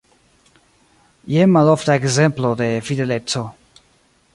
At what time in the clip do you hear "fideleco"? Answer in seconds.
2.89-3.49